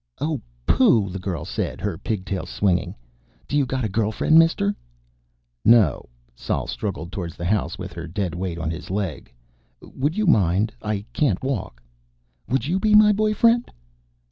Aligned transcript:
"Oh, 0.19 0.41
pooh," 0.65 1.11
the 1.11 1.19
girl 1.19 1.45
said, 1.45 1.79
her 1.79 1.95
pigtails 1.95 2.49
swinging. 2.49 2.95
"Do 3.47 3.55
you 3.55 3.67
got 3.67 3.83
a 3.83 3.87
girlfriend, 3.87 4.39
mister?" 4.39 4.73
"No." 5.63 6.09
Sol 6.35 6.65
struggled 6.65 7.11
towards 7.11 7.35
the 7.37 7.45
house 7.45 7.77
with 7.77 7.93
her 7.93 8.07
dead 8.07 8.33
weight 8.33 8.57
on 8.57 8.71
his 8.71 8.89
leg. 8.89 9.31
"Would 9.79 10.17
you 10.17 10.25
mind? 10.25 10.73
I 10.81 11.05
can't 11.13 11.43
walk." 11.43 11.83
"Would 12.49 12.65
you 12.65 12.79
be 12.79 12.95
my 12.95 13.11
boyfriend?" 13.11 13.69